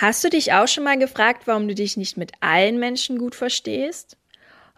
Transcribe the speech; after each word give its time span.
Hast 0.00 0.22
du 0.22 0.30
dich 0.30 0.52
auch 0.52 0.68
schon 0.68 0.84
mal 0.84 0.96
gefragt, 0.96 1.48
warum 1.48 1.66
du 1.66 1.74
dich 1.74 1.96
nicht 1.96 2.16
mit 2.16 2.30
allen 2.38 2.78
Menschen 2.78 3.18
gut 3.18 3.34
verstehst? 3.34 4.16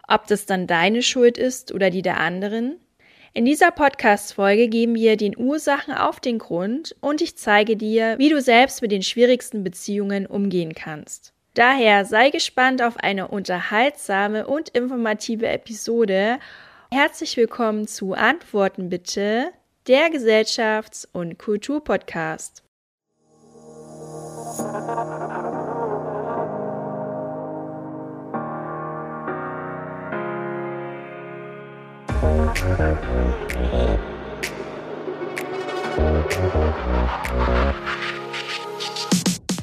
Ob 0.07 0.25
das 0.25 0.47
dann 0.47 0.65
deine 0.65 1.03
Schuld 1.03 1.37
ist 1.37 1.71
oder 1.71 1.91
die 1.91 2.01
der 2.01 2.19
anderen? 2.19 2.79
In 3.31 3.45
dieser 3.45 3.69
Podcast-Folge 3.69 4.67
geben 4.67 4.95
wir 4.95 5.17
den 5.17 5.37
Ursachen 5.37 5.93
auf 5.93 6.19
den 6.19 6.39
Grund 6.39 6.95
und 7.01 7.21
ich 7.21 7.37
zeige 7.37 7.77
dir, 7.77 8.17
wie 8.17 8.29
du 8.29 8.41
selbst 8.41 8.81
mit 8.81 8.91
den 8.91 9.03
schwierigsten 9.03 9.63
Beziehungen 9.63 10.25
umgehen 10.25 10.73
kannst. 10.73 11.33
Daher 11.53 12.03
sei 12.05 12.31
gespannt 12.31 12.81
auf 12.81 12.97
eine 12.97 13.27
unterhaltsame 13.27 14.47
und 14.47 14.69
informative 14.69 15.47
Episode. 15.47 16.39
Herzlich 16.91 17.37
willkommen 17.37 17.85
zu 17.85 18.13
Antworten 18.13 18.89
bitte, 18.89 19.51
der 19.85 20.09
Gesellschafts- 20.09 21.07
und 21.13 21.37
Kulturpodcast. 21.37 22.63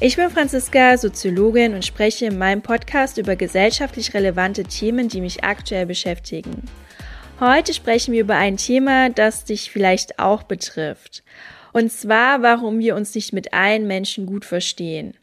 Ich 0.01 0.15
bin 0.15 0.29
Franziska, 0.29 0.97
Soziologin 0.97 1.73
und 1.73 1.85
spreche 1.85 2.25
in 2.25 2.37
meinem 2.37 2.61
Podcast 2.61 3.17
über 3.17 3.35
gesellschaftlich 3.35 4.13
relevante 4.13 4.63
Themen, 4.63 5.09
die 5.09 5.21
mich 5.21 5.43
aktuell 5.43 5.85
beschäftigen. 5.85 6.63
Heute 7.39 7.73
sprechen 7.73 8.13
wir 8.13 8.21
über 8.21 8.35
ein 8.35 8.57
Thema, 8.57 9.09
das 9.09 9.45
dich 9.45 9.71
vielleicht 9.71 10.19
auch 10.19 10.43
betrifft. 10.43 11.23
Und 11.73 11.91
zwar, 11.91 12.41
warum 12.41 12.79
wir 12.79 12.95
uns 12.95 13.13
nicht 13.13 13.33
mit 13.33 13.53
allen 13.53 13.87
Menschen 13.87 14.25
gut 14.25 14.45
verstehen. 14.45 15.15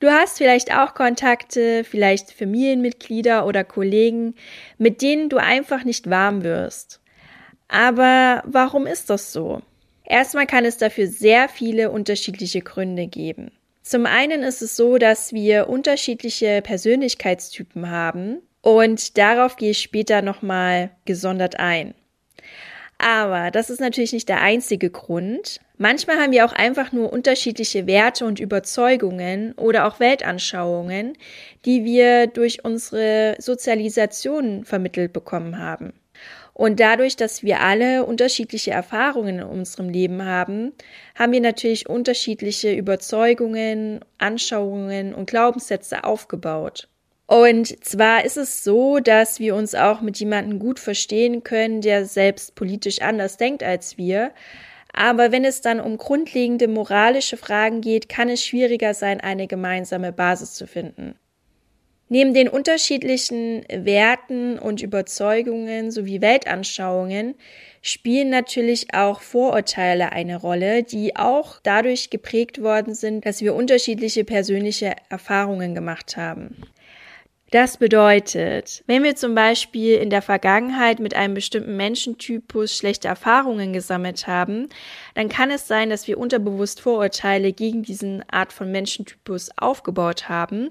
Du 0.00 0.08
hast 0.08 0.38
vielleicht 0.38 0.72
auch 0.72 0.94
Kontakte, 0.94 1.82
vielleicht 1.82 2.32
Familienmitglieder 2.32 3.44
oder 3.46 3.64
Kollegen, 3.64 4.34
mit 4.78 5.02
denen 5.02 5.28
du 5.28 5.38
einfach 5.38 5.84
nicht 5.84 6.08
warm 6.08 6.44
wirst. 6.44 7.00
Aber 7.66 8.42
warum 8.46 8.86
ist 8.86 9.10
das 9.10 9.32
so? 9.32 9.60
Erstmal 10.04 10.46
kann 10.46 10.64
es 10.64 10.78
dafür 10.78 11.06
sehr 11.08 11.48
viele 11.48 11.90
unterschiedliche 11.90 12.60
Gründe 12.62 13.08
geben. 13.08 13.50
Zum 13.82 14.06
einen 14.06 14.42
ist 14.42 14.62
es 14.62 14.76
so, 14.76 14.98
dass 14.98 15.32
wir 15.32 15.68
unterschiedliche 15.68 16.62
Persönlichkeitstypen 16.62 17.90
haben 17.90 18.38
und 18.62 19.18
darauf 19.18 19.56
gehe 19.56 19.70
ich 19.70 19.80
später 19.80 20.22
nochmal 20.22 20.90
gesondert 21.04 21.58
ein. 21.58 21.94
Aber 22.98 23.52
das 23.52 23.70
ist 23.70 23.80
natürlich 23.80 24.12
nicht 24.12 24.28
der 24.28 24.42
einzige 24.42 24.90
Grund. 24.90 25.60
Manchmal 25.76 26.18
haben 26.18 26.32
wir 26.32 26.44
auch 26.44 26.52
einfach 26.52 26.90
nur 26.90 27.12
unterschiedliche 27.12 27.86
Werte 27.86 28.24
und 28.26 28.40
Überzeugungen 28.40 29.52
oder 29.52 29.86
auch 29.86 30.00
Weltanschauungen, 30.00 31.16
die 31.64 31.84
wir 31.84 32.26
durch 32.26 32.64
unsere 32.64 33.36
Sozialisation 33.38 34.64
vermittelt 34.64 35.12
bekommen 35.12 35.58
haben. 35.58 35.92
Und 36.54 36.80
dadurch, 36.80 37.14
dass 37.14 37.44
wir 37.44 37.60
alle 37.60 38.04
unterschiedliche 38.04 38.72
Erfahrungen 38.72 39.38
in 39.38 39.44
unserem 39.44 39.88
Leben 39.90 40.24
haben, 40.24 40.72
haben 41.14 41.30
wir 41.30 41.40
natürlich 41.40 41.88
unterschiedliche 41.88 42.72
Überzeugungen, 42.74 44.00
Anschauungen 44.18 45.14
und 45.14 45.30
Glaubenssätze 45.30 46.02
aufgebaut. 46.02 46.88
Und 47.28 47.84
zwar 47.84 48.24
ist 48.24 48.38
es 48.38 48.64
so, 48.64 49.00
dass 49.00 49.38
wir 49.38 49.54
uns 49.54 49.74
auch 49.74 50.00
mit 50.00 50.18
jemandem 50.18 50.58
gut 50.58 50.80
verstehen 50.80 51.44
können, 51.44 51.82
der 51.82 52.06
selbst 52.06 52.54
politisch 52.54 53.02
anders 53.02 53.36
denkt 53.36 53.62
als 53.62 53.98
wir. 53.98 54.32
Aber 54.94 55.30
wenn 55.30 55.44
es 55.44 55.60
dann 55.60 55.78
um 55.78 55.98
grundlegende 55.98 56.68
moralische 56.68 57.36
Fragen 57.36 57.82
geht, 57.82 58.08
kann 58.08 58.30
es 58.30 58.42
schwieriger 58.42 58.94
sein, 58.94 59.20
eine 59.20 59.46
gemeinsame 59.46 60.10
Basis 60.10 60.54
zu 60.54 60.66
finden. 60.66 61.16
Neben 62.08 62.32
den 62.32 62.48
unterschiedlichen 62.48 63.62
Werten 63.68 64.58
und 64.58 64.80
Überzeugungen 64.80 65.90
sowie 65.90 66.22
Weltanschauungen 66.22 67.34
spielen 67.82 68.30
natürlich 68.30 68.94
auch 68.94 69.20
Vorurteile 69.20 70.12
eine 70.12 70.36
Rolle, 70.36 70.82
die 70.82 71.14
auch 71.16 71.60
dadurch 71.62 72.08
geprägt 72.08 72.62
worden 72.62 72.94
sind, 72.94 73.26
dass 73.26 73.42
wir 73.42 73.54
unterschiedliche 73.54 74.24
persönliche 74.24 74.94
Erfahrungen 75.10 75.74
gemacht 75.74 76.16
haben. 76.16 76.56
Das 77.50 77.78
bedeutet, 77.78 78.84
wenn 78.86 79.02
wir 79.02 79.16
zum 79.16 79.34
Beispiel 79.34 79.94
in 79.94 80.10
der 80.10 80.20
Vergangenheit 80.20 81.00
mit 81.00 81.14
einem 81.14 81.32
bestimmten 81.32 81.78
Menschentypus 81.78 82.76
schlechte 82.76 83.08
Erfahrungen 83.08 83.72
gesammelt 83.72 84.26
haben, 84.26 84.68
dann 85.14 85.30
kann 85.30 85.50
es 85.50 85.66
sein, 85.66 85.88
dass 85.88 86.06
wir 86.06 86.18
unterbewusst 86.18 86.82
Vorurteile 86.82 87.54
gegen 87.54 87.82
diesen 87.82 88.22
Art 88.28 88.52
von 88.52 88.70
Menschentypus 88.70 89.48
aufgebaut 89.56 90.28
haben. 90.28 90.68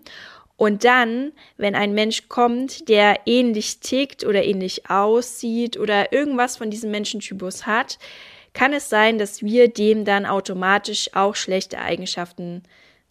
Und 0.56 0.84
dann, 0.84 1.32
wenn 1.58 1.74
ein 1.74 1.94
Mensch 1.94 2.30
kommt, 2.30 2.90
der 2.90 3.22
ähnlich 3.26 3.80
tickt 3.80 4.24
oder 4.24 4.44
ähnlich 4.44 4.88
aussieht 4.88 5.78
oder 5.78 6.14
irgendwas 6.14 6.58
von 6.58 6.70
diesem 6.70 6.92
Menschentypus 6.92 7.66
hat, 7.66 7.98
kann 8.54 8.74
es 8.74 8.88
sein, 8.88 9.18
dass 9.18 9.42
wir 9.42 9.68
dem 9.68 10.06
dann 10.06 10.28
automatisch 10.28 11.10
auch 11.14 11.36
schlechte 11.36 11.80
Eigenschaften 11.80 12.62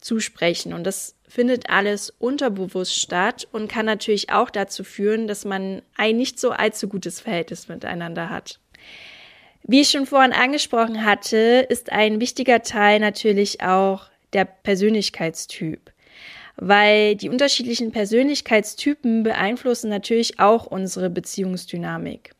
zusprechen. 0.07 0.73
Und 0.73 0.85
das 0.85 1.17
findet 1.29 1.69
alles 1.69 2.11
unterbewusst 2.19 2.95
statt 2.95 3.49
und 3.51 3.69
kann 3.69 3.87
natürlich 3.87 4.31
auch 4.31 4.51
dazu 4.51 4.85
führen, 4.85 5.27
dass 5.27 5.45
man 5.45 5.83
ein 5.97 6.17
nicht 6.17 6.39
so 6.39 6.51
allzu 6.53 6.89
gutes 6.89 7.21
Verhältnis 7.21 7.69
miteinander 7.69 8.31
hat. 8.31 8.61
Wie 9.65 9.81
ich 9.81 9.91
schon 9.91 10.07
vorhin 10.07 10.33
angesprochen 10.33 11.05
hatte, 11.05 11.67
ist 11.69 11.91
ein 11.91 12.21
wichtiger 12.21 12.63
Teil 12.63 13.01
natürlich 13.01 13.63
auch 13.63 14.07
der 14.33 14.45
Persönlichkeitstyp 14.45 15.93
weil 16.57 17.17
die 17.17 17.29
unterschiedlichen 17.29 17.93
Persönlichkeitstypen 17.93 19.23
beeinflussen 19.23 19.91
natürlich 19.91 20.41
auch 20.41 20.67
unsere 20.67 21.11
Beziehungsdynamik. 21.11 22.33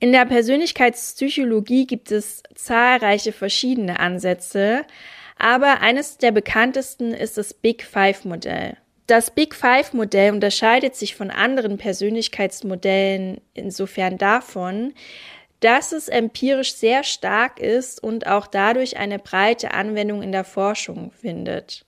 In 0.00 0.12
der 0.12 0.26
Persönlichkeitspsychologie 0.26 1.86
gibt 1.86 2.10
es 2.10 2.42
zahlreiche 2.54 3.32
verschiedene 3.32 4.00
Ansätze, 4.00 4.84
aber 5.36 5.80
eines 5.80 6.18
der 6.18 6.32
bekanntesten 6.32 7.12
ist 7.12 7.38
das 7.38 7.54
Big 7.54 7.84
Five 7.84 8.24
Modell. 8.24 8.76
Das 9.06 9.30
Big 9.30 9.54
Five 9.54 9.92
Modell 9.92 10.32
unterscheidet 10.32 10.96
sich 10.96 11.14
von 11.14 11.30
anderen 11.30 11.76
Persönlichkeitsmodellen 11.76 13.40
insofern 13.52 14.16
davon, 14.16 14.94
dass 15.60 15.92
es 15.92 16.08
empirisch 16.08 16.74
sehr 16.74 17.04
stark 17.04 17.58
ist 17.60 18.02
und 18.02 18.26
auch 18.26 18.46
dadurch 18.46 18.96
eine 18.96 19.18
breite 19.18 19.72
Anwendung 19.72 20.22
in 20.22 20.32
der 20.32 20.44
Forschung 20.44 21.10
findet. 21.10 21.84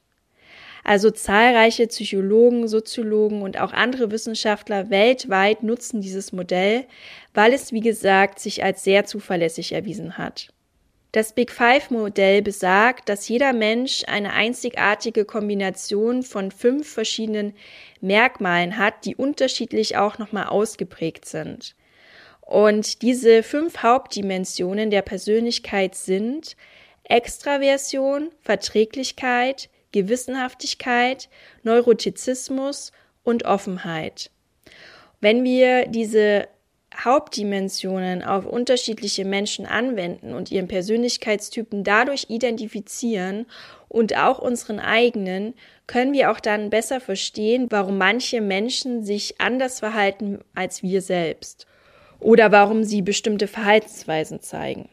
Also 0.84 1.10
zahlreiche 1.10 1.86
Psychologen, 1.88 2.68
Soziologen 2.68 3.42
und 3.42 3.58
auch 3.58 3.72
andere 3.72 4.10
Wissenschaftler 4.12 4.88
weltweit 4.88 5.62
nutzen 5.62 6.00
dieses 6.00 6.32
Modell, 6.32 6.84
weil 7.34 7.52
es, 7.52 7.72
wie 7.72 7.80
gesagt, 7.80 8.38
sich 8.38 8.62
als 8.62 8.84
sehr 8.84 9.04
zuverlässig 9.04 9.72
erwiesen 9.72 10.16
hat. 10.16 10.48
Das 11.16 11.32
Big 11.32 11.50
Five 11.50 11.90
Modell 11.90 12.42
besagt, 12.42 13.08
dass 13.08 13.26
jeder 13.26 13.54
Mensch 13.54 14.04
eine 14.06 14.34
einzigartige 14.34 15.24
Kombination 15.24 16.22
von 16.22 16.50
fünf 16.50 16.92
verschiedenen 16.92 17.54
Merkmalen 18.02 18.76
hat, 18.76 19.06
die 19.06 19.16
unterschiedlich 19.16 19.96
auch 19.96 20.18
nochmal 20.18 20.48
ausgeprägt 20.48 21.24
sind. 21.24 21.74
Und 22.42 23.00
diese 23.00 23.42
fünf 23.42 23.82
Hauptdimensionen 23.82 24.90
der 24.90 25.00
Persönlichkeit 25.00 25.94
sind 25.94 26.54
Extraversion, 27.04 28.28
Verträglichkeit, 28.42 29.70
Gewissenhaftigkeit, 29.92 31.30
Neurotizismus 31.62 32.92
und 33.24 33.46
Offenheit. 33.46 34.30
Wenn 35.22 35.44
wir 35.44 35.86
diese 35.86 36.46
Hauptdimensionen 37.06 38.22
auf 38.22 38.44
unterschiedliche 38.44 39.24
Menschen 39.24 39.64
anwenden 39.64 40.34
und 40.34 40.50
ihren 40.50 40.68
Persönlichkeitstypen 40.68 41.84
dadurch 41.84 42.26
identifizieren 42.28 43.46
und 43.88 44.18
auch 44.18 44.40
unseren 44.40 44.80
eigenen, 44.80 45.54
können 45.86 46.12
wir 46.12 46.32
auch 46.32 46.40
dann 46.40 46.68
besser 46.68 47.00
verstehen, 47.00 47.68
warum 47.70 47.96
manche 47.96 48.40
Menschen 48.40 49.04
sich 49.04 49.40
anders 49.40 49.78
verhalten 49.78 50.40
als 50.54 50.82
wir 50.82 51.00
selbst 51.00 51.66
oder 52.18 52.50
warum 52.50 52.82
sie 52.82 53.02
bestimmte 53.02 53.46
Verhaltensweisen 53.46 54.40
zeigen. 54.40 54.88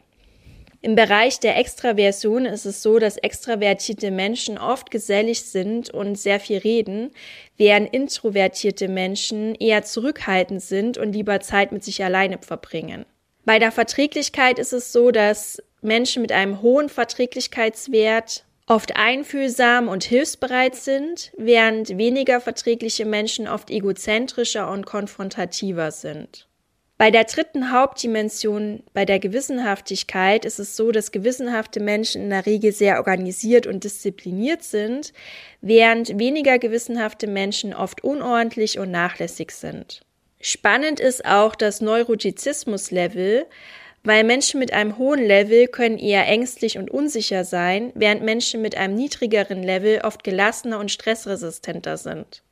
Im 0.84 0.96
Bereich 0.96 1.40
der 1.40 1.56
Extraversion 1.56 2.44
ist 2.44 2.66
es 2.66 2.82
so, 2.82 2.98
dass 2.98 3.16
extravertierte 3.16 4.10
Menschen 4.10 4.58
oft 4.58 4.90
gesellig 4.90 5.40
sind 5.40 5.88
und 5.88 6.16
sehr 6.16 6.38
viel 6.38 6.58
reden, 6.58 7.10
während 7.56 7.94
introvertierte 7.94 8.88
Menschen 8.88 9.54
eher 9.54 9.84
zurückhaltend 9.84 10.60
sind 10.60 10.98
und 10.98 11.14
lieber 11.14 11.40
Zeit 11.40 11.72
mit 11.72 11.82
sich 11.82 12.04
alleine 12.04 12.36
verbringen. 12.36 13.06
Bei 13.46 13.58
der 13.58 13.72
Verträglichkeit 13.72 14.58
ist 14.58 14.74
es 14.74 14.92
so, 14.92 15.10
dass 15.10 15.62
Menschen 15.80 16.20
mit 16.20 16.32
einem 16.32 16.60
hohen 16.60 16.90
Verträglichkeitswert 16.90 18.44
oft 18.66 18.94
einfühlsam 18.94 19.88
und 19.88 20.04
hilfsbereit 20.04 20.74
sind, 20.74 21.32
während 21.38 21.96
weniger 21.96 22.42
verträgliche 22.42 23.06
Menschen 23.06 23.48
oft 23.48 23.70
egozentrischer 23.70 24.70
und 24.70 24.84
konfrontativer 24.84 25.90
sind. 25.90 26.46
Bei 26.96 27.10
der 27.10 27.24
dritten 27.24 27.72
Hauptdimension, 27.72 28.84
bei 28.92 29.04
der 29.04 29.18
Gewissenhaftigkeit, 29.18 30.44
ist 30.44 30.60
es 30.60 30.76
so, 30.76 30.92
dass 30.92 31.10
gewissenhafte 31.10 31.80
Menschen 31.80 32.22
in 32.22 32.30
der 32.30 32.46
Regel 32.46 32.70
sehr 32.72 32.98
organisiert 32.98 33.66
und 33.66 33.82
diszipliniert 33.82 34.62
sind, 34.62 35.12
während 35.60 36.20
weniger 36.20 36.60
gewissenhafte 36.60 37.26
Menschen 37.26 37.74
oft 37.74 38.04
unordentlich 38.04 38.78
und 38.78 38.92
nachlässig 38.92 39.50
sind. 39.50 40.02
Spannend 40.40 41.00
ist 41.00 41.24
auch 41.24 41.56
das 41.56 41.80
Neurotizismus-Level, 41.80 43.46
weil 44.04 44.22
Menschen 44.22 44.60
mit 44.60 44.72
einem 44.72 44.96
hohen 44.96 45.24
Level 45.24 45.66
können 45.66 45.98
eher 45.98 46.28
ängstlich 46.28 46.78
und 46.78 46.92
unsicher 46.92 47.44
sein, 47.44 47.90
während 47.96 48.22
Menschen 48.22 48.62
mit 48.62 48.76
einem 48.76 48.94
niedrigeren 48.94 49.64
Level 49.64 50.02
oft 50.04 50.22
gelassener 50.22 50.78
und 50.78 50.92
stressresistenter 50.92 51.96
sind. 51.96 52.43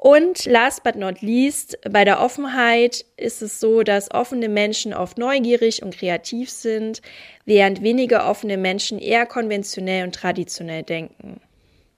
Und 0.00 0.46
last 0.46 0.84
but 0.84 0.94
not 0.94 1.22
least, 1.22 1.76
bei 1.90 2.04
der 2.04 2.20
Offenheit 2.20 3.04
ist 3.16 3.42
es 3.42 3.58
so, 3.58 3.82
dass 3.82 4.12
offene 4.12 4.48
Menschen 4.48 4.94
oft 4.94 5.18
neugierig 5.18 5.82
und 5.82 5.98
kreativ 5.98 6.50
sind, 6.50 7.02
während 7.44 7.82
weniger 7.82 8.30
offene 8.30 8.56
Menschen 8.56 9.00
eher 9.00 9.26
konventionell 9.26 10.04
und 10.04 10.14
traditionell 10.14 10.84
denken. 10.84 11.40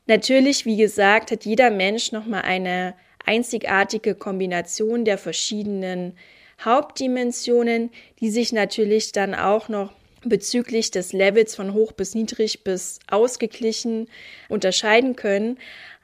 Natürlich, 0.06 0.64
wie 0.64 0.78
gesagt, 0.78 1.30
hat 1.30 1.44
jeder 1.44 1.70
Mensch 1.70 2.10
nochmal 2.10 2.42
eine 2.42 2.94
einzigartige 3.26 4.14
Kombination 4.14 5.04
der 5.04 5.18
verschiedenen 5.18 6.16
Hauptdimensionen, 6.64 7.90
die 8.18 8.30
sich 8.30 8.50
natürlich 8.52 9.12
dann 9.12 9.34
auch 9.34 9.68
noch 9.68 9.92
bezüglich 10.24 10.90
des 10.90 11.12
Levels 11.12 11.54
von 11.54 11.74
hoch 11.74 11.92
bis 11.92 12.14
niedrig 12.14 12.64
bis 12.64 12.98
ausgeglichen 13.10 14.08
unterscheiden 14.48 15.16
können. 15.16 15.58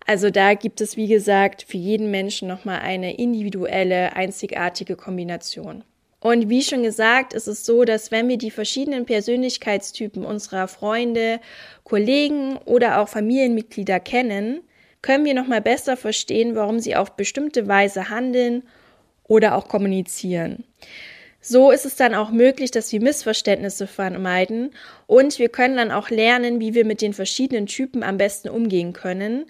Also 0.07 0.31
da 0.31 0.55
gibt 0.55 0.81
es, 0.81 0.97
wie 0.97 1.09
gesagt, 1.09 1.65
für 1.65 1.77
jeden 1.77 2.13
Menschen 2.13 2.47
nochmal 2.47 2.79
eine 2.79 3.17
individuelle, 3.17 4.15
einzigartige 4.15 4.95
Kombination. 4.95 5.83
Und 6.21 6.49
wie 6.49 6.63
schon 6.63 6.83
gesagt, 6.83 7.35
ist 7.35 7.49
es 7.49 7.67
so, 7.67 7.85
dass 7.85 8.11
wenn 8.11 8.29
wir 8.29 8.39
die 8.39 8.53
verschiedenen 8.53 9.05
Persönlichkeitstypen 9.05 10.25
unserer 10.25 10.69
Freunde, 10.69 11.41
Kollegen 11.85 12.57
oder 12.65 13.01
auch 13.01 13.09
Familienmitglieder 13.09 14.01
kennen, 14.01 14.61
können 15.03 15.25
wir 15.25 15.35
nochmal 15.35 15.61
besser 15.61 15.97
verstehen, 15.97 16.55
warum 16.55 16.79
sie 16.79 16.97
auf 16.97 17.17
bestimmte 17.17 17.69
Weise 17.69 18.09
handeln 18.09 18.63
oder 19.25 19.57
auch 19.57 19.69
kommunizieren. 19.69 20.65
So 21.41 21.71
ist 21.71 21.85
es 21.85 21.95
dann 21.95 22.15
auch 22.15 22.31
möglich, 22.31 22.71
dass 22.71 22.91
wir 22.91 23.01
Missverständnisse 23.01 23.87
vermeiden 23.87 24.71
und 25.07 25.39
wir 25.39 25.49
können 25.49 25.77
dann 25.77 25.93
auch 25.93 26.11
lernen, 26.11 26.59
wie 26.59 26.75
wir 26.75 26.85
mit 26.85 27.03
den 27.03 27.13
verschiedenen 27.13 27.67
Typen 27.67 28.03
am 28.03 28.17
besten 28.17 28.49
umgehen 28.49 28.93
können 28.93 29.47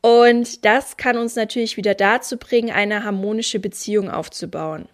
und 0.00 0.64
das 0.64 0.96
kann 0.96 1.16
uns 1.16 1.36
natürlich 1.36 1.76
wieder 1.76 1.94
dazu 1.94 2.36
bringen, 2.36 2.70
eine 2.70 3.04
harmonische 3.04 3.58
Beziehung 3.58 4.10
aufzubauen. 4.10 4.88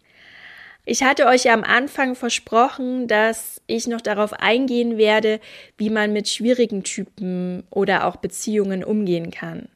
Ich 0.87 1.03
hatte 1.03 1.27
euch 1.27 1.45
ja 1.45 1.55
am 1.55 1.65
Anfang 1.65 2.15
versprochen, 2.15 3.09
dass 3.09 3.63
ich 3.67 3.87
noch 3.87 4.03
darauf 4.03 4.35
eingehen 4.35 4.99
werde, 4.99 5.41
wie 5.79 5.89
man 5.89 6.13
mit 6.13 6.29
schwierigen 6.29 6.83
Typen 6.85 7.65
oder 7.71 8.07
auch 8.07 8.17
Beziehungen 8.17 8.85
umgehen 8.85 9.31
kann. 9.31 9.69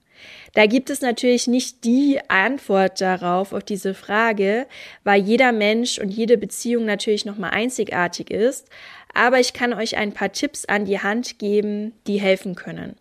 Da 0.54 0.66
gibt 0.66 0.90
es 0.90 1.00
natürlich 1.00 1.46
nicht 1.46 1.84
die 1.84 2.20
Antwort 2.28 3.00
darauf, 3.00 3.52
auf 3.52 3.62
diese 3.64 3.94
Frage, 3.94 4.66
weil 5.04 5.22
jeder 5.22 5.52
Mensch 5.52 5.98
und 5.98 6.10
jede 6.10 6.36
Beziehung 6.36 6.84
natürlich 6.84 7.24
nochmal 7.24 7.50
einzigartig 7.50 8.30
ist. 8.30 8.68
Aber 9.14 9.40
ich 9.40 9.52
kann 9.52 9.72
euch 9.72 9.96
ein 9.96 10.12
paar 10.12 10.32
Tipps 10.32 10.64
an 10.64 10.84
die 10.84 11.00
Hand 11.00 11.38
geben, 11.38 11.92
die 12.06 12.20
helfen 12.20 12.54
können. 12.54 12.96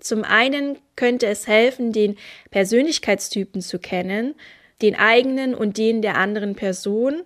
Zum 0.00 0.24
einen 0.24 0.78
könnte 0.96 1.26
es 1.26 1.46
helfen, 1.46 1.92
den 1.92 2.16
Persönlichkeitstypen 2.50 3.60
zu 3.60 3.78
kennen, 3.78 4.34
den 4.82 4.96
eigenen 4.96 5.54
und 5.54 5.78
den 5.78 6.02
der 6.02 6.16
anderen 6.16 6.56
Person, 6.56 7.22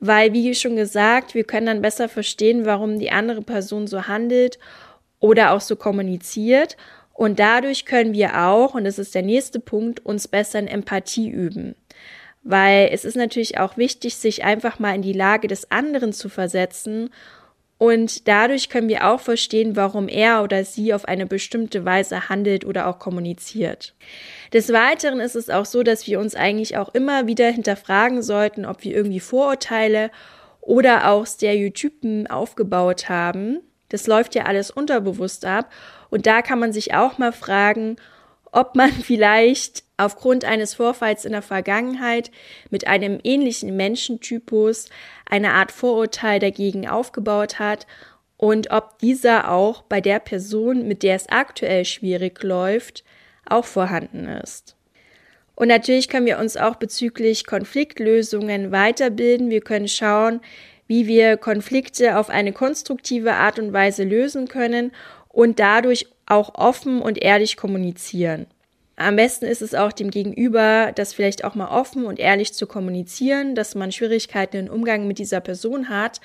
weil, 0.00 0.32
wie 0.32 0.54
schon 0.54 0.76
gesagt, 0.76 1.34
wir 1.34 1.44
können 1.44 1.66
dann 1.66 1.82
besser 1.82 2.08
verstehen, 2.08 2.64
warum 2.64 2.98
die 2.98 3.10
andere 3.10 3.42
Person 3.42 3.86
so 3.86 4.06
handelt 4.06 4.58
oder 5.18 5.52
auch 5.52 5.60
so 5.60 5.74
kommuniziert. 5.74 6.76
Und 7.12 7.40
dadurch 7.40 7.84
können 7.84 8.12
wir 8.12 8.46
auch, 8.46 8.74
und 8.74 8.84
das 8.84 9.00
ist 9.00 9.14
der 9.16 9.22
nächste 9.22 9.58
Punkt, 9.58 10.06
uns 10.06 10.28
besser 10.28 10.60
in 10.60 10.68
Empathie 10.68 11.28
üben. 11.28 11.74
Weil 12.44 12.90
es 12.92 13.04
ist 13.04 13.16
natürlich 13.16 13.58
auch 13.58 13.76
wichtig, 13.76 14.16
sich 14.16 14.44
einfach 14.44 14.78
mal 14.78 14.94
in 14.94 15.02
die 15.02 15.12
Lage 15.12 15.48
des 15.48 15.72
anderen 15.72 16.12
zu 16.12 16.28
versetzen 16.28 17.10
und 17.78 18.26
dadurch 18.26 18.68
können 18.68 18.88
wir 18.88 19.08
auch 19.08 19.20
verstehen, 19.20 19.76
warum 19.76 20.08
er 20.08 20.42
oder 20.42 20.64
sie 20.64 20.92
auf 20.92 21.04
eine 21.06 21.26
bestimmte 21.26 21.84
Weise 21.84 22.28
handelt 22.28 22.64
oder 22.64 22.88
auch 22.88 22.98
kommuniziert. 22.98 23.94
Des 24.52 24.72
Weiteren 24.72 25.20
ist 25.20 25.36
es 25.36 25.48
auch 25.48 25.64
so, 25.64 25.84
dass 25.84 26.08
wir 26.08 26.18
uns 26.18 26.34
eigentlich 26.34 26.76
auch 26.76 26.92
immer 26.92 27.28
wieder 27.28 27.48
hinterfragen 27.50 28.20
sollten, 28.20 28.66
ob 28.66 28.82
wir 28.82 28.94
irgendwie 28.94 29.20
Vorurteile 29.20 30.10
oder 30.60 31.08
auch 31.08 31.24
Stereotypen 31.24 32.26
aufgebaut 32.26 33.08
haben. 33.08 33.60
Das 33.90 34.08
läuft 34.08 34.34
ja 34.34 34.44
alles 34.44 34.72
unterbewusst 34.72 35.44
ab. 35.44 35.70
Und 36.10 36.26
da 36.26 36.42
kann 36.42 36.58
man 36.58 36.72
sich 36.72 36.94
auch 36.94 37.18
mal 37.18 37.32
fragen, 37.32 37.96
ob 38.50 38.74
man 38.74 38.90
vielleicht 39.04 39.84
aufgrund 39.98 40.44
eines 40.44 40.74
Vorfalls 40.74 41.26
in 41.26 41.32
der 41.32 41.42
Vergangenheit 41.42 42.30
mit 42.70 42.86
einem 42.86 43.20
ähnlichen 43.22 43.76
Menschentypus 43.76 44.88
eine 45.26 45.52
Art 45.52 45.72
Vorurteil 45.72 46.38
dagegen 46.38 46.88
aufgebaut 46.88 47.58
hat 47.58 47.86
und 48.38 48.70
ob 48.70 48.98
dieser 49.00 49.50
auch 49.50 49.82
bei 49.82 50.00
der 50.00 50.20
Person, 50.20 50.86
mit 50.88 51.02
der 51.02 51.16
es 51.16 51.28
aktuell 51.28 51.84
schwierig 51.84 52.42
läuft, 52.42 53.04
auch 53.44 53.64
vorhanden 53.64 54.26
ist. 54.26 54.76
Und 55.56 55.68
natürlich 55.68 56.08
können 56.08 56.26
wir 56.26 56.38
uns 56.38 56.56
auch 56.56 56.76
bezüglich 56.76 57.44
Konfliktlösungen 57.44 58.70
weiterbilden. 58.70 59.50
Wir 59.50 59.60
können 59.60 59.88
schauen, 59.88 60.40
wie 60.86 61.08
wir 61.08 61.36
Konflikte 61.36 62.16
auf 62.16 62.30
eine 62.30 62.52
konstruktive 62.52 63.34
Art 63.34 63.58
und 63.58 63.72
Weise 63.72 64.04
lösen 64.04 64.46
können 64.46 64.92
und 65.28 65.58
dadurch 65.58 66.06
auch 66.26 66.54
offen 66.54 67.02
und 67.02 67.20
ehrlich 67.20 67.56
kommunizieren. 67.56 68.46
Am 69.00 69.14
besten 69.14 69.44
ist 69.44 69.62
es 69.62 69.76
auch 69.76 69.92
dem 69.92 70.10
Gegenüber, 70.10 70.90
das 70.92 71.12
vielleicht 71.14 71.44
auch 71.44 71.54
mal 71.54 71.68
offen 71.68 72.04
und 72.04 72.18
ehrlich 72.18 72.52
zu 72.52 72.66
kommunizieren, 72.66 73.54
dass 73.54 73.76
man 73.76 73.92
Schwierigkeiten 73.92 74.66
im 74.66 74.72
Umgang 74.72 75.06
mit 75.06 75.20
dieser 75.20 75.38
Person 75.38 75.88
hat. 75.88 76.20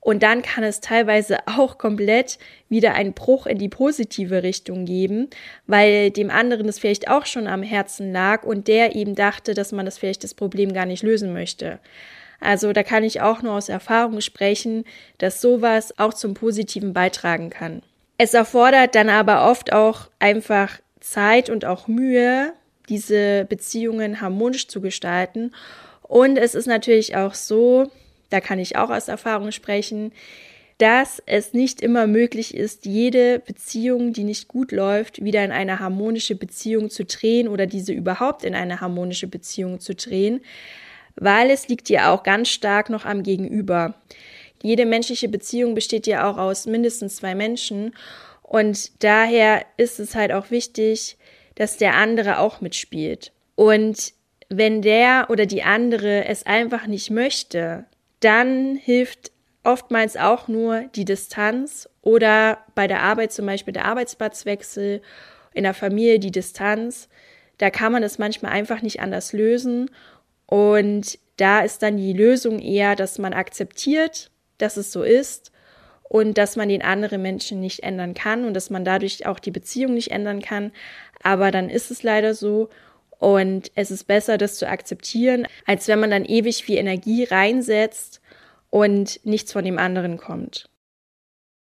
Und 0.00 0.22
dann 0.22 0.40
kann 0.40 0.64
es 0.64 0.80
teilweise 0.80 1.36
auch 1.44 1.76
komplett 1.76 2.38
wieder 2.70 2.94
einen 2.94 3.12
Bruch 3.12 3.46
in 3.46 3.58
die 3.58 3.68
positive 3.68 4.42
Richtung 4.42 4.86
geben, 4.86 5.28
weil 5.66 6.10
dem 6.10 6.30
anderen 6.30 6.70
es 6.70 6.78
vielleicht 6.78 7.10
auch 7.10 7.26
schon 7.26 7.46
am 7.46 7.62
Herzen 7.62 8.12
lag 8.12 8.44
und 8.44 8.66
der 8.66 8.96
eben 8.96 9.14
dachte, 9.14 9.52
dass 9.52 9.72
man 9.72 9.84
das 9.84 9.98
vielleicht 9.98 10.24
das 10.24 10.32
Problem 10.32 10.72
gar 10.72 10.86
nicht 10.86 11.02
lösen 11.02 11.34
möchte. 11.34 11.80
Also 12.40 12.72
da 12.72 12.82
kann 12.82 13.04
ich 13.04 13.20
auch 13.20 13.42
nur 13.42 13.52
aus 13.52 13.68
Erfahrung 13.68 14.22
sprechen, 14.22 14.84
dass 15.18 15.42
sowas 15.42 15.98
auch 15.98 16.14
zum 16.14 16.32
Positiven 16.32 16.94
beitragen 16.94 17.50
kann. 17.50 17.82
Es 18.16 18.32
erfordert 18.32 18.94
dann 18.94 19.10
aber 19.10 19.50
oft 19.50 19.74
auch 19.74 20.08
einfach 20.18 20.78
Zeit 21.10 21.50
und 21.50 21.64
auch 21.64 21.86
Mühe, 21.88 22.52
diese 22.88 23.44
Beziehungen 23.44 24.20
harmonisch 24.20 24.68
zu 24.68 24.80
gestalten. 24.80 25.52
Und 26.02 26.36
es 26.36 26.54
ist 26.54 26.66
natürlich 26.66 27.16
auch 27.16 27.34
so, 27.34 27.90
da 28.30 28.40
kann 28.40 28.58
ich 28.58 28.76
auch 28.76 28.90
aus 28.90 29.08
Erfahrung 29.08 29.52
sprechen, 29.52 30.12
dass 30.78 31.22
es 31.24 31.54
nicht 31.54 31.80
immer 31.80 32.06
möglich 32.06 32.54
ist, 32.54 32.84
jede 32.84 33.38
Beziehung, 33.38 34.12
die 34.12 34.24
nicht 34.24 34.46
gut 34.46 34.72
läuft, 34.72 35.24
wieder 35.24 35.42
in 35.44 35.52
eine 35.52 35.78
harmonische 35.78 36.34
Beziehung 36.34 36.90
zu 36.90 37.04
drehen 37.04 37.48
oder 37.48 37.66
diese 37.66 37.92
überhaupt 37.92 38.44
in 38.44 38.54
eine 38.54 38.80
harmonische 38.80 39.26
Beziehung 39.26 39.80
zu 39.80 39.94
drehen, 39.94 40.40
weil 41.14 41.50
es 41.50 41.68
liegt 41.68 41.88
ja 41.88 42.12
auch 42.12 42.24
ganz 42.24 42.48
stark 42.48 42.90
noch 42.90 43.06
am 43.06 43.22
Gegenüber. 43.22 43.94
Jede 44.62 44.84
menschliche 44.84 45.28
Beziehung 45.28 45.74
besteht 45.74 46.06
ja 46.06 46.30
auch 46.30 46.36
aus 46.36 46.66
mindestens 46.66 47.16
zwei 47.16 47.34
Menschen 47.34 47.94
und 48.46 49.02
daher 49.02 49.66
ist 49.76 49.98
es 49.98 50.14
halt 50.14 50.30
auch 50.30 50.52
wichtig, 50.52 51.18
dass 51.56 51.78
der 51.78 51.94
andere 51.94 52.38
auch 52.38 52.60
mitspielt. 52.60 53.32
Und 53.56 54.12
wenn 54.48 54.82
der 54.82 55.26
oder 55.30 55.46
die 55.46 55.64
andere 55.64 56.26
es 56.26 56.46
einfach 56.46 56.86
nicht 56.86 57.10
möchte, 57.10 57.86
dann 58.20 58.76
hilft 58.76 59.32
oftmals 59.64 60.16
auch 60.16 60.46
nur 60.46 60.82
die 60.94 61.04
Distanz 61.04 61.88
oder 62.02 62.58
bei 62.76 62.86
der 62.86 63.02
Arbeit 63.02 63.32
zum 63.32 63.46
Beispiel 63.46 63.74
der 63.74 63.84
Arbeitsplatzwechsel, 63.84 65.02
in 65.52 65.64
der 65.64 65.74
Familie 65.74 66.20
die 66.20 66.30
Distanz. 66.30 67.08
Da 67.58 67.70
kann 67.70 67.90
man 67.90 68.04
es 68.04 68.18
manchmal 68.18 68.52
einfach 68.52 68.80
nicht 68.80 69.00
anders 69.00 69.32
lösen. 69.32 69.90
Und 70.46 71.18
da 71.36 71.62
ist 71.62 71.82
dann 71.82 71.96
die 71.96 72.12
Lösung 72.12 72.60
eher, 72.60 72.94
dass 72.94 73.18
man 73.18 73.32
akzeptiert, 73.32 74.30
dass 74.58 74.76
es 74.76 74.92
so 74.92 75.02
ist 75.02 75.50
und 76.08 76.38
dass 76.38 76.56
man 76.56 76.68
den 76.68 76.82
anderen 76.82 77.22
Menschen 77.22 77.60
nicht 77.60 77.82
ändern 77.82 78.14
kann 78.14 78.44
und 78.44 78.54
dass 78.54 78.70
man 78.70 78.84
dadurch 78.84 79.26
auch 79.26 79.38
die 79.38 79.50
Beziehung 79.50 79.94
nicht 79.94 80.10
ändern 80.10 80.40
kann. 80.40 80.72
Aber 81.22 81.50
dann 81.50 81.68
ist 81.68 81.90
es 81.90 82.02
leider 82.02 82.34
so 82.34 82.68
und 83.18 83.70
es 83.74 83.90
ist 83.90 84.04
besser, 84.04 84.38
das 84.38 84.58
zu 84.58 84.68
akzeptieren, 84.68 85.46
als 85.64 85.88
wenn 85.88 86.00
man 86.00 86.10
dann 86.10 86.24
ewig 86.24 86.64
viel 86.64 86.76
Energie 86.76 87.24
reinsetzt 87.24 88.20
und 88.70 89.20
nichts 89.24 89.52
von 89.52 89.64
dem 89.64 89.78
anderen 89.78 90.18
kommt. 90.18 90.68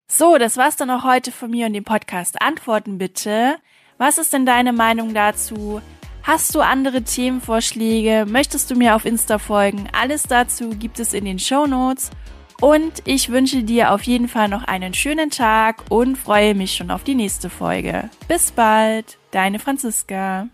So, 0.09 0.39
das 0.39 0.57
war's 0.57 0.77
dann 0.77 0.91
auch 0.91 1.05
heute 1.05 1.33
von 1.33 1.51
mir 1.51 1.67
und 1.67 1.73
dem 1.73 1.85
Podcast. 1.85 2.41
Antworten 2.41 2.99
bitte. 2.99 3.57
Was 3.99 4.19
ist 4.19 4.33
denn 4.33 4.47
deine 4.47 4.73
Meinung 4.73 5.15
dazu? 5.15 5.81
Hast 6.23 6.55
du 6.55 6.61
andere 6.61 7.03
Themenvorschläge? 7.03 8.27
Möchtest 8.29 8.71
du 8.71 8.75
mir 8.75 8.95
auf 8.95 9.05
Insta 9.05 9.39
folgen? 9.39 9.89
Alles 9.93 10.25
dazu 10.25 10.71
gibt 10.71 11.01
es 11.01 11.15
in 11.15 11.25
den 11.25 11.39
Show 11.39 11.67
Notes. 11.67 12.11
Und 12.61 13.03
ich 13.05 13.31
wünsche 13.31 13.63
dir 13.63 13.93
auf 13.93 14.03
jeden 14.03 14.29
Fall 14.29 14.49
noch 14.49 14.65
einen 14.65 14.95
schönen 14.95 15.31
Tag 15.31 15.85
und 15.91 16.17
freue 16.17 16.55
mich 16.55 16.75
schon 16.75 16.91
auf 16.91 17.05
die 17.05 17.15
nächste 17.15 17.51
Folge. 17.51 18.11
Bis 18.29 18.51
bald, 18.53 19.19
deine 19.31 19.59
Franziska. 19.59 20.49